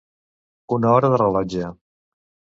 [0.77, 1.71] Una hora de rellotge.